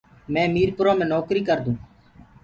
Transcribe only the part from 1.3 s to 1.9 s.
ڪردوٚنٚ۔